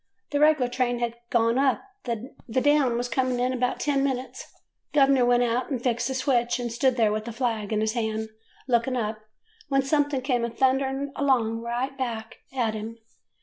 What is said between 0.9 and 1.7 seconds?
had gone